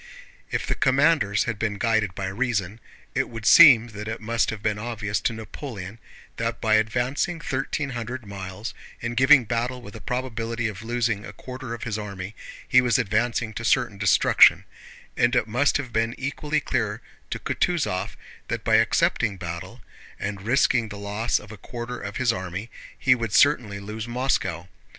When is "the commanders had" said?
0.65-1.59